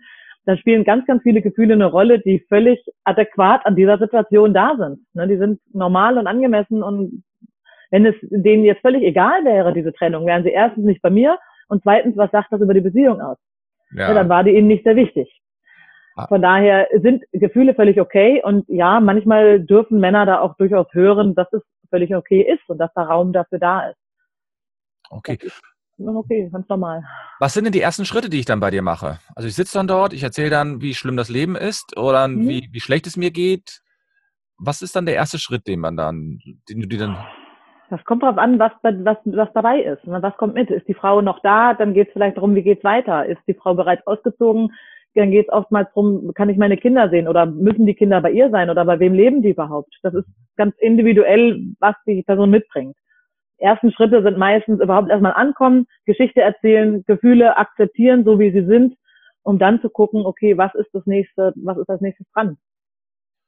Da 0.46 0.56
spielen 0.56 0.84
ganz, 0.84 1.04
ganz 1.06 1.22
viele 1.24 1.42
Gefühle 1.42 1.74
eine 1.74 1.86
Rolle, 1.86 2.20
die 2.20 2.38
völlig 2.48 2.80
adäquat 3.04 3.66
an 3.66 3.74
dieser 3.74 3.98
Situation 3.98 4.54
da 4.54 4.76
sind. 4.78 5.00
Ne, 5.14 5.26
die 5.26 5.36
sind 5.36 5.60
normal 5.74 6.16
und 6.16 6.28
angemessen 6.28 6.82
und 6.82 7.24
wenn 7.90 8.06
es 8.06 8.14
denen 8.22 8.64
jetzt 8.64 8.82
völlig 8.82 9.02
egal 9.02 9.44
wäre, 9.44 9.72
diese 9.72 9.92
Trennung, 9.92 10.26
wären 10.26 10.44
sie 10.44 10.50
erstens 10.50 10.84
nicht 10.84 11.02
bei 11.02 11.10
mir 11.10 11.38
und 11.68 11.82
zweitens, 11.82 12.16
was 12.16 12.30
sagt 12.30 12.52
das 12.52 12.60
über 12.60 12.74
die 12.74 12.82
Beziehung 12.82 13.20
aus? 13.20 13.38
ja. 13.92 14.08
ja 14.08 14.14
dann 14.14 14.28
war 14.28 14.44
die 14.44 14.52
ihnen 14.52 14.68
nicht 14.68 14.84
sehr 14.84 14.96
wichtig. 14.96 15.40
Ah. 16.18 16.26
Von 16.26 16.42
daher 16.42 16.88
sind 17.00 17.22
Gefühle 17.30 17.76
völlig 17.76 18.00
okay 18.00 18.42
und 18.44 18.64
ja, 18.68 18.98
manchmal 18.98 19.60
dürfen 19.60 20.00
Männer 20.00 20.26
da 20.26 20.40
auch 20.40 20.56
durchaus 20.56 20.88
hören, 20.90 21.36
dass 21.36 21.46
es 21.52 21.62
völlig 21.90 22.12
okay 22.12 22.42
ist 22.42 22.68
und 22.68 22.78
dass 22.78 22.90
da 22.96 23.04
Raum 23.04 23.32
dafür 23.32 23.60
da 23.60 23.90
ist. 23.90 23.98
Okay. 25.10 25.38
Okay, 25.96 26.48
ganz 26.52 26.68
normal. 26.68 27.04
Was 27.38 27.54
sind 27.54 27.64
denn 27.64 27.72
die 27.72 27.80
ersten 27.80 28.04
Schritte, 28.04 28.28
die 28.28 28.40
ich 28.40 28.46
dann 28.46 28.58
bei 28.58 28.70
dir 28.72 28.82
mache? 28.82 29.20
Also 29.36 29.48
ich 29.48 29.54
sitze 29.54 29.78
dann 29.78 29.86
dort, 29.86 30.12
ich 30.12 30.24
erzähle 30.24 30.50
dann, 30.50 30.80
wie 30.80 30.94
schlimm 30.94 31.16
das 31.16 31.28
Leben 31.28 31.54
ist 31.54 31.96
oder 31.96 32.26
mhm. 32.26 32.48
wie, 32.48 32.68
wie 32.72 32.80
schlecht 32.80 33.06
es 33.06 33.16
mir 33.16 33.30
geht. 33.30 33.80
Was 34.58 34.82
ist 34.82 34.96
dann 34.96 35.06
der 35.06 35.14
erste 35.14 35.38
Schritt, 35.38 35.68
den 35.68 35.78
man 35.78 35.96
dann, 35.96 36.40
den 36.68 36.80
du 36.80 36.88
dir 36.88 36.98
dann 36.98 37.16
das 37.90 38.04
kommt 38.04 38.22
drauf 38.22 38.36
an, 38.36 38.58
was, 38.58 38.72
was, 38.82 39.16
was 39.24 39.48
dabei 39.54 39.80
ist. 39.80 40.06
Ne? 40.06 40.20
Was 40.20 40.36
kommt 40.36 40.52
mit? 40.52 40.68
Ist 40.70 40.86
die 40.88 40.94
Frau 40.94 41.22
noch 41.22 41.40
da? 41.40 41.72
Dann 41.72 41.94
geht 41.94 42.08
es 42.08 42.12
vielleicht 42.12 42.36
darum, 42.36 42.54
wie 42.54 42.62
geht's 42.62 42.84
weiter? 42.84 43.24
Ist 43.24 43.40
die 43.46 43.54
Frau 43.54 43.72
bereits 43.72 44.06
ausgezogen? 44.06 44.74
Dann 45.18 45.32
geht 45.32 45.48
es 45.48 45.52
oftmals 45.52 45.88
darum, 45.88 46.32
kann 46.34 46.48
ich 46.48 46.56
meine 46.56 46.76
Kinder 46.76 47.10
sehen 47.10 47.26
oder 47.26 47.44
müssen 47.44 47.86
die 47.86 47.94
Kinder 47.94 48.20
bei 48.20 48.30
ihr 48.30 48.50
sein 48.50 48.70
oder 48.70 48.84
bei 48.84 49.00
wem 49.00 49.14
leben 49.14 49.42
die 49.42 49.50
überhaupt? 49.50 49.92
Das 50.04 50.14
ist 50.14 50.26
ganz 50.56 50.76
individuell, 50.78 51.60
was 51.80 51.96
die 52.06 52.22
Person 52.22 52.50
mitbringt. 52.50 52.96
Ersten 53.58 53.90
Schritte 53.90 54.22
sind 54.22 54.38
meistens 54.38 54.80
überhaupt 54.80 55.10
erstmal 55.10 55.32
ankommen, 55.32 55.88
Geschichte 56.06 56.40
erzählen, 56.40 57.02
Gefühle 57.04 57.56
akzeptieren, 57.56 58.24
so 58.24 58.38
wie 58.38 58.52
sie 58.52 58.64
sind, 58.64 58.94
um 59.42 59.58
dann 59.58 59.80
zu 59.80 59.90
gucken, 59.90 60.24
okay, 60.24 60.56
was 60.56 60.72
ist 60.76 60.90
das 60.92 61.04
nächste, 61.04 61.52
was 61.56 61.78
ist 61.78 61.88
das 61.88 62.00
nächste 62.00 62.22
dran? 62.32 62.56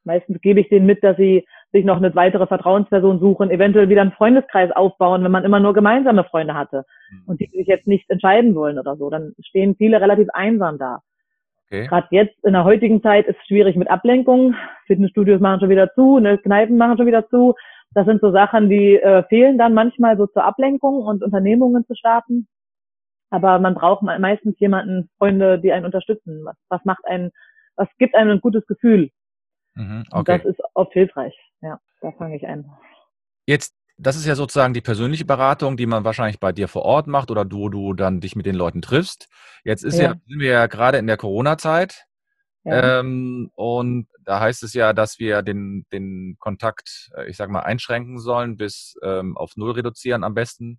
Meistens 0.03 0.41
gebe 0.41 0.59
ich 0.59 0.69
denen 0.71 0.87
mit, 0.87 1.05
dass 1.05 1.17
sie 1.19 1.47
sich 1.71 1.85
noch 1.85 1.99
eine 1.99 2.13
weitere 2.17 2.49
Vertrauensperson 2.49 3.21
suchen, 3.21 3.53
eventuell 3.53 3.89
wieder 3.89 4.01
einen 4.01 4.11
Freundeskreis 4.11 4.73
aufbauen, 4.73 5.23
wenn 5.23 5.31
man 5.31 5.45
immer 5.45 5.61
nur 5.61 5.73
gemeinsame 5.73 6.25
Freunde 6.25 6.55
hatte 6.55 6.85
mhm. 7.13 7.23
und 7.27 7.41
die 7.41 7.49
sich 7.55 7.69
jetzt 7.69 7.87
nicht 7.87 8.11
entscheiden 8.11 8.57
wollen 8.57 8.81
oder 8.81 8.97
so. 8.97 9.09
Dann 9.09 9.35
stehen 9.39 9.77
viele 9.77 10.01
relativ 10.01 10.27
einsam 10.33 10.77
da. 10.77 11.01
Okay. 11.71 11.87
Gerade 11.87 12.09
jetzt 12.11 12.45
in 12.45 12.53
der 12.53 12.65
heutigen 12.65 13.01
Zeit 13.01 13.29
ist 13.29 13.39
es 13.41 13.47
schwierig 13.47 13.77
mit 13.77 13.89
Ablenkungen. 13.89 14.57
Fitnessstudios 14.87 15.41
machen 15.41 15.61
schon 15.61 15.69
wieder 15.69 15.95
zu, 15.95 16.19
ne, 16.19 16.37
Kneipen 16.39 16.77
machen 16.77 16.97
schon 16.97 17.07
wieder 17.07 17.29
zu. 17.29 17.55
Das 17.93 18.07
sind 18.07 18.21
so 18.21 18.33
Sachen, 18.33 18.69
die 18.69 18.97
äh, 18.97 19.23
fehlen 19.29 19.57
dann 19.57 19.73
manchmal 19.73 20.17
so 20.17 20.27
zur 20.27 20.45
Ablenkung 20.45 21.03
und 21.03 21.23
Unternehmungen 21.23 21.87
zu 21.87 21.95
starten. 21.95 22.49
Aber 23.31 23.61
man 23.61 23.77
braucht 23.77 24.03
meistens 24.03 24.59
jemanden, 24.59 25.09
Freunde, 25.17 25.61
die 25.61 25.71
einen 25.71 25.85
unterstützen. 25.85 26.45
Was, 26.45 26.57
was 26.69 26.85
macht 26.85 27.05
einen, 27.05 27.31
was 27.77 27.89
gibt 27.99 28.17
einem 28.17 28.33
ein 28.33 28.41
gutes 28.41 28.67
Gefühl? 28.67 29.11
Mhm, 29.75 30.05
okay. 30.11 30.19
Und 30.19 30.29
das 30.29 30.45
ist 30.45 30.61
oft 30.75 30.93
hilfreich. 30.93 31.37
Ja, 31.61 31.79
da 32.01 32.11
fange 32.13 32.37
ich 32.37 32.49
an. 32.49 32.69
Jetzt, 33.47 33.77
das 34.01 34.17
ist 34.17 34.27
ja 34.27 34.35
sozusagen 34.35 34.75
die 34.75 34.81
persönliche 34.81 35.25
Beratung, 35.25 35.77
die 35.77 35.87
man 35.87 36.05
wahrscheinlich 36.05 36.41
bei 36.41 36.53
dir 36.53 36.69
vor 36.69 36.83
Ort 36.83 37.07
macht 37.07 37.31
oder 37.31 37.45
du, 37.45 37.69
du 37.69 37.93
dann 37.93 38.21
dich 38.21 38.35
mit 38.35 38.47
den 38.47 38.55
Leuten 38.55 38.81
triffst. 38.81 39.29
Jetzt 39.63 39.85
ist 39.85 39.99
ja, 39.99 40.13
ja 40.13 40.15
sind 40.27 40.41
wir 40.41 40.51
ja 40.51 40.67
gerade 40.67 40.99
in 40.99 41.07
der 41.07 41.19
Corona-Zeit. 41.19 42.07
Ja. 42.65 43.01
Ähm, 43.01 43.51
und 43.55 44.09
da 44.25 44.41
heißt 44.41 44.63
es 44.63 44.75
ja, 44.75 44.93
dass 44.93 45.19
wir 45.19 45.43
den, 45.43 45.87
den 45.93 46.37
Kontakt, 46.39 47.11
äh, 47.17 47.29
ich 47.29 47.37
sag 47.37 47.51
mal, 47.51 47.61
einschränken 47.61 48.19
sollen, 48.19 48.57
bis 48.57 48.95
ähm, 49.03 49.37
auf 49.37 49.57
Null 49.57 49.73
reduzieren 49.73 50.25
am 50.25 50.35
besten. 50.35 50.79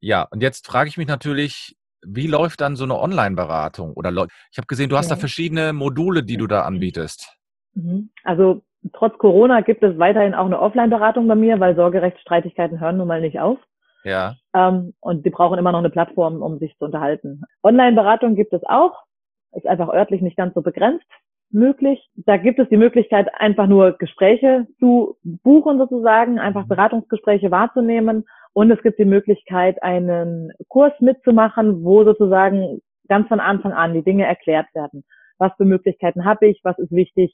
Ja, 0.00 0.22
und 0.22 0.42
jetzt 0.42 0.66
frage 0.66 0.88
ich 0.88 0.96
mich 0.96 1.06
natürlich, 1.06 1.76
wie 2.02 2.26
läuft 2.26 2.60
dann 2.60 2.76
so 2.76 2.84
eine 2.84 2.98
Online-Beratung? 2.98 3.92
Oder 3.92 4.10
ich 4.50 4.58
habe 4.58 4.66
gesehen, 4.66 4.88
du 4.88 4.96
hast 4.96 5.10
ja. 5.10 5.16
da 5.16 5.20
verschiedene 5.20 5.72
Module, 5.72 6.24
die 6.24 6.36
du 6.36 6.46
da 6.46 6.62
anbietest. 6.62 7.36
Mhm. 7.74 8.10
Also 8.24 8.62
trotz 8.92 9.18
Corona 9.18 9.60
gibt 9.60 9.82
es 9.82 9.98
weiterhin 9.98 10.34
auch 10.34 10.46
eine 10.46 10.60
Offline-Beratung 10.60 11.26
bei 11.28 11.34
mir, 11.34 11.60
weil 11.60 11.76
Sorgerechtsstreitigkeiten 11.76 12.80
hören 12.80 12.96
nun 12.96 13.08
mal 13.08 13.20
nicht 13.20 13.40
auf. 13.40 13.58
Ja. 14.04 14.36
Ähm, 14.54 14.94
und 15.00 15.26
die 15.26 15.30
brauchen 15.30 15.58
immer 15.58 15.72
noch 15.72 15.80
eine 15.80 15.90
Plattform, 15.90 16.42
um 16.42 16.58
sich 16.58 16.76
zu 16.78 16.86
unterhalten. 16.86 17.42
Online-Beratung 17.62 18.34
gibt 18.34 18.52
es 18.52 18.62
auch. 18.64 19.04
Ist 19.52 19.66
einfach 19.66 19.88
örtlich 19.88 20.22
nicht 20.22 20.36
ganz 20.36 20.54
so 20.54 20.62
begrenzt 20.62 21.06
möglich. 21.52 22.08
Da 22.14 22.36
gibt 22.36 22.58
es 22.58 22.68
die 22.68 22.76
Möglichkeit, 22.76 23.28
einfach 23.34 23.66
nur 23.66 23.92
Gespräche 23.92 24.66
zu 24.78 25.16
buchen 25.22 25.78
sozusagen, 25.78 26.38
einfach 26.38 26.64
mhm. 26.64 26.68
Beratungsgespräche 26.68 27.50
wahrzunehmen. 27.50 28.24
Und 28.52 28.70
es 28.70 28.82
gibt 28.82 28.98
die 28.98 29.04
Möglichkeit, 29.04 29.82
einen 29.82 30.52
Kurs 30.68 30.92
mitzumachen, 31.00 31.84
wo 31.84 32.04
sozusagen 32.04 32.80
ganz 33.08 33.28
von 33.28 33.40
Anfang 33.40 33.72
an 33.72 33.94
die 33.94 34.02
Dinge 34.02 34.26
erklärt 34.26 34.66
werden. 34.74 35.04
Was 35.38 35.52
für 35.56 35.64
Möglichkeiten 35.64 36.24
habe 36.24 36.46
ich? 36.48 36.60
Was 36.64 36.78
ist 36.78 36.92
wichtig? 36.92 37.32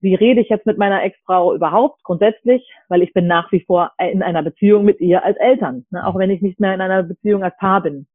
Wie 0.00 0.14
rede 0.14 0.40
ich 0.40 0.48
jetzt 0.48 0.66
mit 0.66 0.78
meiner 0.78 1.02
Ex-Frau 1.02 1.54
überhaupt 1.54 2.02
grundsätzlich, 2.04 2.68
weil 2.88 3.02
ich 3.02 3.12
bin 3.12 3.26
nach 3.26 3.50
wie 3.50 3.60
vor 3.60 3.92
in 3.98 4.22
einer 4.22 4.42
Beziehung 4.42 4.84
mit 4.84 5.00
ihr 5.00 5.24
als 5.24 5.36
Eltern, 5.38 5.86
ne? 5.90 6.06
auch 6.06 6.16
wenn 6.16 6.30
ich 6.30 6.40
nicht 6.40 6.60
mehr 6.60 6.74
in 6.74 6.80
einer 6.80 7.02
Beziehung 7.02 7.42
als 7.42 7.56
Paar 7.56 7.82
bin. 7.82 8.06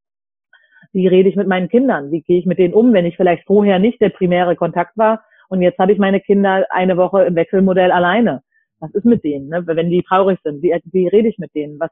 Wie 0.93 1.07
rede 1.07 1.27
ich 1.27 1.35
mit 1.35 1.47
meinen 1.47 1.69
Kindern? 1.69 2.11
Wie 2.11 2.21
gehe 2.21 2.39
ich 2.39 2.45
mit 2.45 2.59
denen 2.59 2.73
um, 2.73 2.93
wenn 2.93 3.05
ich 3.05 3.17
vielleicht 3.17 3.45
vorher 3.45 3.79
nicht 3.79 3.99
der 3.99 4.09
primäre 4.09 4.55
Kontakt 4.55 4.97
war 4.97 5.23
Und 5.49 5.61
jetzt 5.61 5.79
habe 5.79 5.91
ich 5.91 5.97
meine 5.97 6.21
Kinder 6.21 6.65
eine 6.69 6.97
Woche 6.97 7.23
im 7.23 7.35
Wechselmodell 7.35 7.91
alleine. 7.91 8.43
Was 8.79 8.93
ist 8.93 9.05
mit 9.05 9.23
denen, 9.23 9.49
ne? 9.49 9.65
wenn 9.65 9.89
die 9.89 10.03
traurig 10.03 10.39
sind? 10.43 10.61
Wie, 10.61 10.73
wie 10.91 11.07
rede 11.07 11.27
ich 11.27 11.37
mit 11.37 11.53
denen? 11.53 11.79
Was, 11.79 11.91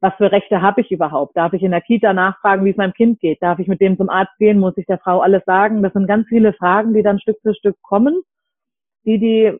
was 0.00 0.14
für 0.14 0.32
Rechte 0.32 0.62
habe 0.62 0.80
ich 0.80 0.90
überhaupt? 0.90 1.36
Darf 1.36 1.52
ich 1.52 1.62
in 1.62 1.72
der 1.72 1.82
Kita 1.82 2.14
nachfragen, 2.14 2.64
wie 2.64 2.70
es 2.70 2.76
meinem 2.76 2.94
Kind 2.94 3.20
geht? 3.20 3.42
Darf 3.42 3.58
ich 3.58 3.68
mit 3.68 3.82
dem 3.82 3.98
zum 3.98 4.08
Arzt 4.08 4.36
gehen? 4.38 4.58
Muss 4.58 4.78
ich 4.78 4.86
der 4.86 4.98
Frau 4.98 5.20
alles 5.20 5.44
sagen? 5.44 5.82
Das 5.82 5.92
sind 5.92 6.06
ganz 6.06 6.26
viele 6.28 6.54
Fragen, 6.54 6.94
die 6.94 7.02
dann 7.02 7.20
Stück 7.20 7.36
für 7.42 7.54
Stück 7.54 7.76
kommen, 7.82 8.22
die 9.04 9.18
die 9.18 9.56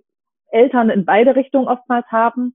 Eltern 0.51 0.91
in 0.91 1.05
beide 1.05 1.37
Richtungen 1.37 1.69
oftmals 1.69 2.07
haben, 2.09 2.55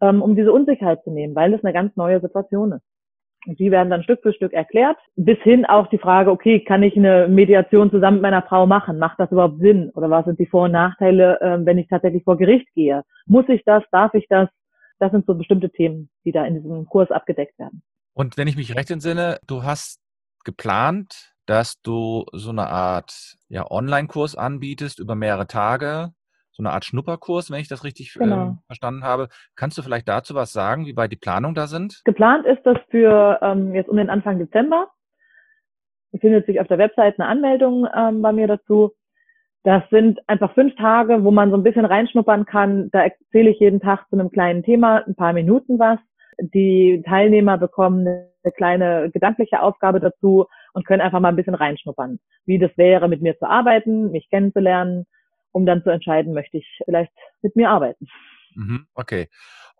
ähm, 0.00 0.22
um 0.22 0.36
diese 0.36 0.52
Unsicherheit 0.52 1.02
zu 1.04 1.10
nehmen, 1.10 1.34
weil 1.34 1.54
es 1.54 1.64
eine 1.64 1.72
ganz 1.72 1.96
neue 1.96 2.20
Situation 2.20 2.72
ist. 2.72 2.84
Und 3.46 3.58
die 3.58 3.70
werden 3.70 3.90
dann 3.90 4.02
Stück 4.02 4.22
für 4.22 4.32
Stück 4.32 4.52
erklärt, 4.52 4.96
bis 5.16 5.38
hin 5.40 5.66
auch 5.66 5.88
die 5.88 5.98
Frage, 5.98 6.30
okay, 6.30 6.60
kann 6.60 6.82
ich 6.82 6.96
eine 6.96 7.28
Mediation 7.28 7.90
zusammen 7.90 8.16
mit 8.16 8.22
meiner 8.22 8.42
Frau 8.42 8.66
machen? 8.66 8.98
Macht 8.98 9.20
das 9.20 9.30
überhaupt 9.30 9.58
Sinn? 9.58 9.90
Oder 9.94 10.08
was 10.08 10.24
sind 10.24 10.38
die 10.38 10.46
Vor- 10.46 10.64
und 10.64 10.72
Nachteile, 10.72 11.38
ähm, 11.42 11.66
wenn 11.66 11.78
ich 11.78 11.88
tatsächlich 11.88 12.24
vor 12.24 12.38
Gericht 12.38 12.66
gehe? 12.74 13.02
Muss 13.26 13.48
ich 13.48 13.62
das? 13.64 13.82
Darf 13.90 14.14
ich 14.14 14.26
das? 14.28 14.48
Das 14.98 15.12
sind 15.12 15.26
so 15.26 15.34
bestimmte 15.34 15.70
Themen, 15.70 16.08
die 16.24 16.32
da 16.32 16.46
in 16.46 16.54
diesem 16.54 16.86
Kurs 16.86 17.10
abgedeckt 17.10 17.58
werden. 17.58 17.82
Und 18.14 18.38
wenn 18.38 18.48
ich 18.48 18.56
mich 18.56 18.74
recht 18.76 18.90
entsinne, 18.90 19.38
du 19.46 19.64
hast 19.64 20.00
geplant, 20.44 21.33
dass 21.46 21.80
du 21.82 22.24
so 22.32 22.50
eine 22.50 22.68
Art 22.68 23.36
ja, 23.48 23.70
Online-Kurs 23.70 24.36
anbietest 24.36 24.98
über 24.98 25.14
mehrere 25.14 25.46
Tage, 25.46 26.10
so 26.52 26.62
eine 26.62 26.70
Art 26.70 26.84
Schnupperkurs, 26.84 27.50
wenn 27.50 27.60
ich 27.60 27.68
das 27.68 27.84
richtig 27.84 28.14
genau. 28.14 28.46
ähm, 28.46 28.58
verstanden 28.66 29.04
habe. 29.04 29.28
Kannst 29.56 29.76
du 29.76 29.82
vielleicht 29.82 30.08
dazu 30.08 30.34
was 30.34 30.52
sagen, 30.52 30.86
wie 30.86 30.96
weit 30.96 31.12
die 31.12 31.16
Planung 31.16 31.54
da 31.54 31.66
sind? 31.66 32.02
Geplant 32.04 32.46
ist 32.46 32.64
das 32.64 32.78
für 32.90 33.38
ähm, 33.42 33.74
jetzt 33.74 33.88
um 33.88 33.96
den 33.96 34.10
Anfang 34.10 34.38
Dezember. 34.38 34.88
Findet 36.20 36.46
sich 36.46 36.60
auf 36.60 36.68
der 36.68 36.78
Website 36.78 37.18
eine 37.18 37.28
Anmeldung 37.28 37.88
ähm, 37.92 38.22
bei 38.22 38.32
mir 38.32 38.46
dazu. 38.46 38.92
Das 39.64 39.82
sind 39.90 40.20
einfach 40.28 40.54
fünf 40.54 40.76
Tage, 40.76 41.24
wo 41.24 41.32
man 41.32 41.50
so 41.50 41.56
ein 41.56 41.64
bisschen 41.64 41.86
reinschnuppern 41.86 42.44
kann. 42.44 42.90
Da 42.92 43.02
erzähle 43.02 43.50
ich 43.50 43.58
jeden 43.58 43.80
Tag 43.80 44.06
zu 44.08 44.16
einem 44.16 44.30
kleinen 44.30 44.62
Thema 44.62 45.02
ein 45.06 45.16
paar 45.16 45.32
Minuten 45.32 45.78
was. 45.78 45.98
Die 46.38 47.02
Teilnehmer 47.04 47.58
bekommen 47.58 48.06
eine 48.06 48.52
kleine 48.52 49.10
gedankliche 49.10 49.60
Aufgabe 49.60 50.00
dazu 50.00 50.46
und 50.74 50.86
können 50.86 51.00
einfach 51.00 51.20
mal 51.20 51.30
ein 51.30 51.36
bisschen 51.36 51.54
reinschnuppern, 51.54 52.20
wie 52.44 52.58
das 52.58 52.76
wäre, 52.76 53.08
mit 53.08 53.22
mir 53.22 53.38
zu 53.38 53.48
arbeiten, 53.48 54.10
mich 54.10 54.28
kennenzulernen, 54.28 55.06
um 55.52 55.64
dann 55.64 55.82
zu 55.82 55.88
entscheiden, 55.90 56.34
möchte 56.34 56.58
ich 56.58 56.66
vielleicht 56.84 57.12
mit 57.42 57.56
mir 57.56 57.70
arbeiten. 57.70 58.06
Mhm, 58.54 58.86
okay. 58.94 59.30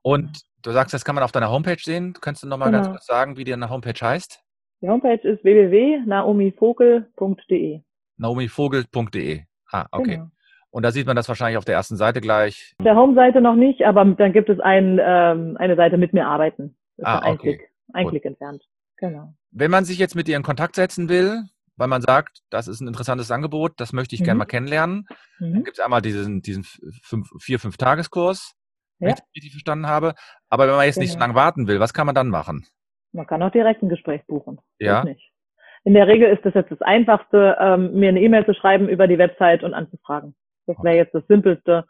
Und 0.03 0.41
du 0.63 0.71
sagst, 0.71 0.95
das 0.95 1.05
kann 1.05 1.15
man 1.15 1.23
auf 1.25 1.33
deiner 1.33 1.51
Homepage 1.51 1.77
sehen. 1.81 2.15
Könntest 2.21 2.45
du 2.45 2.49
nochmal 2.49 2.71
genau. 2.71 2.83
ganz 2.83 2.93
kurz 2.93 3.05
sagen, 3.07 3.37
wie 3.37 3.45
deine 3.45 3.69
Homepage 3.69 4.01
heißt? 4.01 4.43
Die 4.81 4.89
Homepage 4.89 5.29
ist 5.29 5.45
www.naomivogel.de. 5.45 7.81
naomivogel.de. 8.17 9.43
Ah, 9.73 9.87
okay. 9.91 10.17
Genau. 10.17 10.29
Und 10.71 10.83
da 10.83 10.91
sieht 10.91 11.07
man 11.07 11.17
das 11.17 11.29
wahrscheinlich 11.29 11.57
auf 11.57 11.65
der 11.65 11.77
ersten 11.77 11.97
Seite 11.97 12.21
gleich. 12.21 12.75
Auf 12.79 12.85
der 12.85 12.97
Home-Seite 12.97 13.41
noch 13.41 13.55
nicht, 13.55 13.85
aber 13.85 14.05
dann 14.05 14.33
gibt 14.33 14.51
es 14.51 14.59
ein, 14.59 14.99
ähm, 15.01 15.57
eine 15.57 15.77
Seite 15.77 15.99
mit 15.99 16.13
mir 16.13 16.27
arbeiten. 16.27 16.77
Das 16.97 17.07
ah, 17.07 17.21
ein, 17.21 17.35
okay. 17.35 17.59
Klick, 17.59 17.71
ein 17.93 18.09
Klick 18.09 18.25
entfernt. 18.25 18.65
Genau. 18.97 19.33
Wenn 19.57 19.71
man 19.71 19.85
sich 19.85 19.99
jetzt 19.99 20.17
mit 20.17 20.27
dir 20.27 20.37
in 20.37 20.43
Kontakt 20.43 20.75
setzen 20.75 21.09
will, 21.09 21.45
weil 21.77 21.89
man 21.89 22.03
sagt, 22.03 22.41
das 22.51 22.69
ist 22.69 22.81
ein 22.81 22.89
interessantes 22.89 23.31
Angebot, 23.31 23.73
das 23.77 23.93
möchte 23.93 24.15
ich 24.15 24.21
mhm. 24.21 24.25
gerne 24.25 24.39
mal 24.39 24.45
kennenlernen. 24.47 25.07
Mhm. 25.39 25.53
Dann 25.55 25.65
gibt 25.65 25.79
es 25.79 25.85
einmal 25.85 26.03
diesen, 26.03 26.43
diesen 26.43 26.65
fünf, 27.03 27.29
vier, 27.41 27.59
fünf 27.61 27.77
Tageskurs, 27.77 28.55
ja. 28.99 29.09
wenn 29.09 29.15
ich 29.15 29.23
richtig 29.37 29.53
verstanden 29.53 29.87
habe. 29.87 30.15
Aber 30.49 30.67
wenn 30.67 30.75
man 30.75 30.87
jetzt 30.87 30.97
genau. 30.97 31.03
nicht 31.03 31.13
so 31.13 31.17
genau. 31.17 31.27
lange 31.27 31.35
warten 31.37 31.69
will, 31.69 31.81
was 31.81 31.95
kann 31.95 32.07
man 32.07 32.15
dann 32.15 32.29
machen? 32.29 32.67
Man 33.13 33.27
kann 33.27 33.43
auch 33.43 33.53
direkt 33.53 33.83
ein 33.83 33.89
Gespräch 33.89 34.23
buchen. 34.27 34.61
Ja. 34.79 35.05
In 35.85 35.95
der 35.95 36.09
Regel 36.09 36.29
ist 36.31 36.45
das 36.45 36.55
jetzt 36.55 36.73
das 36.73 36.81
Einfachste, 36.81 37.57
ähm, 37.61 37.95
mir 37.95 38.09
eine 38.09 38.21
E-Mail 38.21 38.45
zu 38.45 38.55
schreiben 38.55 38.89
über 38.89 39.07
die 39.07 39.19
Website 39.19 39.63
und 39.63 39.73
anzufragen. 39.73 40.35
Das 40.67 40.77
wäre 40.83 40.97
jetzt 40.97 41.15
das 41.15 41.27
Simpelste. 41.29 41.85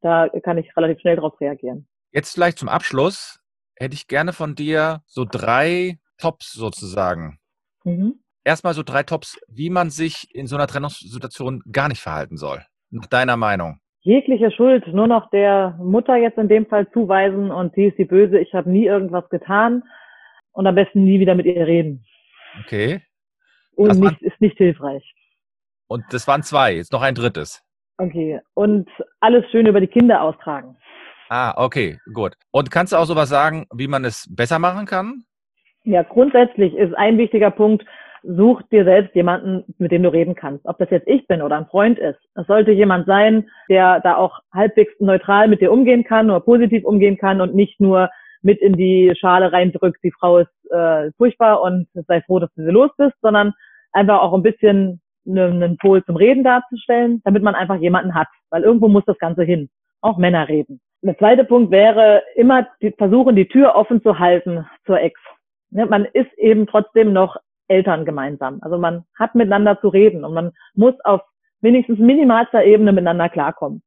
Da 0.00 0.28
kann 0.42 0.58
ich 0.58 0.76
relativ 0.76 1.00
schnell 1.00 1.16
darauf 1.16 1.40
reagieren. 1.40 1.86
Jetzt 2.10 2.34
vielleicht 2.34 2.58
zum 2.58 2.68
Abschluss 2.68 3.40
hätte 3.76 3.94
ich 3.94 4.08
gerne 4.08 4.32
von 4.32 4.54
dir 4.54 5.02
so 5.06 5.24
drei 5.24 5.98
Tops 6.24 6.52
sozusagen. 6.52 7.38
Mhm 7.84 8.24
erstmal 8.44 8.74
so 8.74 8.82
drei 8.82 9.02
Tops, 9.02 9.38
wie 9.48 9.70
man 9.70 9.90
sich 9.90 10.28
in 10.34 10.46
so 10.46 10.56
einer 10.56 10.66
Trennungssituation 10.66 11.62
gar 11.70 11.88
nicht 11.88 12.00
verhalten 12.00 12.36
soll, 12.36 12.62
nach 12.90 13.06
deiner 13.06 13.36
Meinung. 13.36 13.80
Jegliche 14.00 14.50
Schuld 14.50 14.86
nur 14.88 15.06
noch 15.06 15.30
der 15.30 15.78
Mutter 15.80 16.16
jetzt 16.16 16.36
in 16.36 16.48
dem 16.48 16.66
Fall 16.66 16.90
zuweisen 16.92 17.50
und 17.50 17.74
die 17.74 17.86
ist 17.86 17.98
die 17.98 18.04
Böse, 18.04 18.38
ich 18.38 18.52
habe 18.52 18.70
nie 18.70 18.84
irgendwas 18.84 19.28
getan 19.30 19.82
und 20.52 20.66
am 20.66 20.74
besten 20.74 21.04
nie 21.04 21.20
wieder 21.20 21.34
mit 21.34 21.46
ihr 21.46 21.66
reden. 21.66 22.04
Okay. 22.64 23.02
Und 23.76 23.98
nicht, 23.98 24.22
ist 24.22 24.40
nicht 24.40 24.58
hilfreich. 24.58 25.02
Und 25.88 26.04
das 26.10 26.28
waren 26.28 26.42
zwei, 26.42 26.74
jetzt 26.74 26.92
noch 26.92 27.02
ein 27.02 27.14
drittes. 27.14 27.62
Okay. 27.96 28.40
Und 28.52 28.88
alles 29.20 29.44
schön 29.50 29.66
über 29.66 29.80
die 29.80 29.86
Kinder 29.86 30.22
austragen. 30.22 30.76
Ah, 31.30 31.54
okay, 31.56 31.98
gut. 32.12 32.34
Und 32.50 32.70
kannst 32.70 32.92
du 32.92 32.96
auch 32.96 33.06
sowas 33.06 33.30
sagen, 33.30 33.66
wie 33.74 33.88
man 33.88 34.04
es 34.04 34.28
besser 34.30 34.58
machen 34.58 34.84
kann? 34.86 35.24
Ja, 35.84 36.02
grundsätzlich 36.02 36.74
ist 36.74 36.94
ein 36.94 37.18
wichtiger 37.18 37.50
Punkt, 37.50 37.84
such 38.22 38.62
dir 38.72 38.84
selbst 38.84 39.14
jemanden, 39.14 39.64
mit 39.78 39.92
dem 39.92 40.02
du 40.02 40.10
reden 40.10 40.34
kannst. 40.34 40.64
Ob 40.64 40.78
das 40.78 40.90
jetzt 40.90 41.06
ich 41.06 41.26
bin 41.26 41.42
oder 41.42 41.58
ein 41.58 41.66
Freund 41.66 41.98
ist. 41.98 42.18
Es 42.34 42.46
sollte 42.46 42.72
jemand 42.72 43.06
sein, 43.06 43.48
der 43.68 44.00
da 44.00 44.16
auch 44.16 44.40
halbwegs 44.52 44.92
neutral 44.98 45.46
mit 45.46 45.60
dir 45.60 45.70
umgehen 45.70 46.04
kann 46.04 46.30
oder 46.30 46.40
positiv 46.40 46.84
umgehen 46.84 47.18
kann 47.18 47.42
und 47.42 47.54
nicht 47.54 47.80
nur 47.80 48.08
mit 48.40 48.60
in 48.60 48.74
die 48.74 49.12
Schale 49.18 49.52
reindrückt, 49.52 50.02
die 50.02 50.12
Frau 50.12 50.38
ist 50.38 50.70
äh, 50.70 51.10
furchtbar 51.16 51.62
und 51.62 51.86
sei 51.94 52.22
froh, 52.22 52.38
dass 52.38 52.52
du 52.54 52.64
sie 52.64 52.70
los 52.70 52.90
bist, 52.96 53.14
sondern 53.20 53.52
einfach 53.92 54.20
auch 54.20 54.34
ein 54.34 54.42
bisschen 54.42 55.00
einen, 55.26 55.62
einen 55.62 55.76
Pol 55.76 56.04
zum 56.04 56.16
Reden 56.16 56.44
darzustellen, 56.44 57.20
damit 57.24 57.42
man 57.42 57.54
einfach 57.54 57.76
jemanden 57.76 58.14
hat. 58.14 58.28
Weil 58.50 58.62
irgendwo 58.62 58.88
muss 58.88 59.04
das 59.06 59.18
Ganze 59.18 59.44
hin. 59.44 59.68
Auch 60.00 60.18
Männer 60.18 60.48
reden. 60.48 60.80
Der 61.02 61.16
zweite 61.18 61.44
Punkt 61.44 61.70
wäre 61.70 62.22
immer 62.34 62.66
die, 62.80 62.90
versuchen, 62.92 63.36
die 63.36 63.48
Tür 63.48 63.74
offen 63.74 64.02
zu 64.02 64.18
halten 64.18 64.66
zur 64.86 65.00
Ex. 65.00 65.20
Ne, 65.74 65.86
man 65.86 66.04
ist 66.04 66.32
eben 66.38 66.68
trotzdem 66.68 67.12
noch 67.12 67.36
Eltern 67.66 68.04
gemeinsam. 68.04 68.58
Also 68.62 68.78
man 68.78 69.04
hat 69.18 69.34
miteinander 69.34 69.80
zu 69.80 69.88
reden 69.88 70.24
und 70.24 70.32
man 70.32 70.52
muss 70.74 70.94
auf 71.02 71.20
wenigstens 71.60 71.98
minimalster 71.98 72.64
Ebene 72.64 72.92
miteinander 72.92 73.28
klarkommen. 73.28 73.82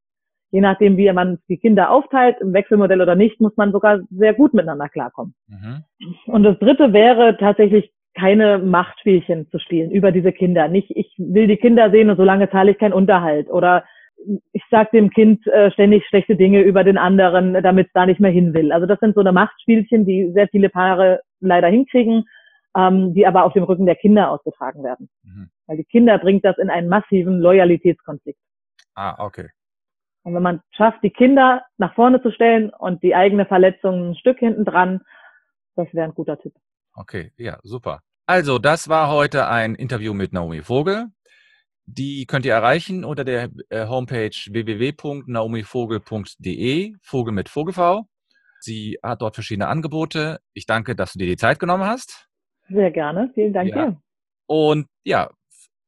Je 0.52 0.60
nachdem, 0.60 0.98
wie 0.98 1.12
man 1.14 1.40
die 1.48 1.58
Kinder 1.58 1.90
aufteilt, 1.92 2.38
im 2.42 2.54
Wechselmodell 2.54 3.02
oder 3.02 3.16
nicht, 3.16 3.40
muss 3.40 3.56
man 3.56 3.72
sogar 3.72 4.00
sehr 4.10 4.34
gut 4.34 4.54
miteinander 4.54 4.90
klarkommen. 4.90 5.34
Mhm. 5.48 5.84
Und 6.26 6.44
das 6.44 6.60
dritte 6.60 6.92
wäre 6.92 7.38
tatsächlich 7.38 7.92
keine 8.14 8.58
Machtspielchen 8.58 9.50
zu 9.50 9.60
spielen 9.60 9.92
über 9.92 10.12
diese 10.12 10.34
Kinder. 10.34 10.68
Nicht, 10.68 10.92
ich 10.92 11.14
will 11.18 11.48
die 11.48 11.58
Kinder 11.58 11.90
sehen 11.92 12.10
und 12.10 12.18
solange 12.18 12.50
zahle 12.50 12.72
ich 12.72 12.80
keinen 12.80 12.94
Unterhalt. 12.94 13.50
Oder 13.50 13.86
ich 14.52 14.64
sage 14.70 14.90
dem 14.94 15.10
Kind 15.10 15.46
äh, 15.48 15.72
ständig 15.72 16.06
schlechte 16.08 16.36
Dinge 16.36 16.62
über 16.62 16.84
den 16.84 16.98
anderen, 16.98 17.54
damit 17.62 17.88
es 17.88 17.94
da 17.94 18.06
nicht 18.06 18.20
mehr 18.20 18.32
hin 18.32 18.54
will. 18.54 18.72
Also 18.72 18.86
das 18.86 19.00
sind 19.00 19.16
so 19.16 19.22
eine 19.22 19.32
Machtspielchen, 19.32 20.06
die 20.06 20.32
sehr 20.34 20.48
viele 20.48 20.70
Paare 20.70 21.22
leider 21.40 21.68
hinkriegen 21.68 22.26
ähm, 22.78 23.14
die 23.14 23.26
aber 23.26 23.44
auf 23.44 23.54
dem 23.54 23.64
Rücken 23.64 23.86
der 23.86 23.96
Kinder 23.96 24.30
ausgetragen 24.30 24.84
werden. 24.84 25.10
Mhm. 25.24 25.50
Weil 25.66 25.78
die 25.78 25.84
Kinder 25.84 26.18
bringt 26.20 26.46
das 26.46 26.58
in 26.58 26.70
einen 26.70 26.88
massiven 26.88 27.40
Loyalitätskonflikt. 27.40 28.40
Ah, 28.94 29.16
okay. 29.26 29.50
Und 30.24 30.36
wenn 30.36 30.44
man 30.44 30.62
schafft, 30.72 31.04
die 31.04 31.10
Kinder 31.10 31.64
nach 31.78 31.96
vorne 31.96 32.22
zu 32.22 32.32
stellen 32.32 32.70
und 32.70 33.02
die 33.02 33.16
eigene 33.16 33.46
Verletzung 33.46 34.12
ein 34.12 34.16
Stück 34.16 34.40
hinten 34.40 34.66
dran, 34.66 35.02
das 35.76 35.88
wäre 35.94 36.06
ein 36.06 36.14
guter 36.14 36.38
Tipp. 36.38 36.54
Okay, 36.94 37.32
ja, 37.38 37.58
super. 37.64 38.02
Also, 38.26 38.60
das 38.60 38.90
war 38.90 39.10
heute 39.10 39.48
ein 39.48 39.76
Interview 39.76 40.14
mit 40.14 40.34
Naomi 40.34 40.62
Vogel. 40.62 41.06
Die 41.88 42.26
könnt 42.26 42.46
ihr 42.46 42.54
erreichen 42.54 43.06
unter 43.06 43.24
der 43.24 43.50
äh, 43.70 43.88
Homepage 43.88 44.30
www.naomivogel.de, 44.30 46.96
Vogel 47.02 47.34
mit 47.34 47.48
Vogelv. 47.48 48.04
Sie 48.60 49.00
hat 49.02 49.22
dort 49.22 49.36
verschiedene 49.36 49.68
Angebote. 49.68 50.40
Ich 50.54 50.66
danke, 50.66 50.96
dass 50.96 51.14
du 51.14 51.20
dir 51.20 51.28
die 51.28 51.38
Zeit 51.38 51.60
genommen 51.60 51.86
hast. 51.86 52.28
Sehr 52.70 52.92
gerne. 52.92 53.32
Vielen 53.34 53.54
Dank 53.54 53.70
ja. 53.70 53.92
dir. 53.92 54.02
Und 54.48 54.88
ja, 55.06 55.30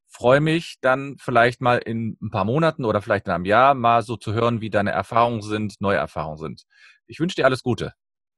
freue 0.07 0.39
mich 0.39 0.77
dann 0.81 1.17
vielleicht 1.19 1.59
mal 1.59 1.77
in 1.77 2.17
ein 2.21 2.29
paar 2.29 2.45
Monaten 2.45 2.85
oder 2.85 3.01
vielleicht 3.01 3.27
in 3.27 3.33
einem 3.33 3.45
Jahr 3.45 3.73
mal 3.73 4.01
so 4.01 4.15
zu 4.15 4.33
hören, 4.33 4.61
wie 4.61 4.69
deine 4.69 4.91
Erfahrungen 4.91 5.41
sind, 5.41 5.81
neue 5.81 5.97
Erfahrungen 5.97 6.37
sind. 6.37 6.63
Ich 7.07 7.19
wünsche 7.19 7.35
dir 7.35 7.45
alles 7.45 7.61
Gute. 7.61 7.93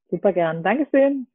Super 0.09 0.33
gern. 0.33 0.63
Dankeschön. 0.63 1.27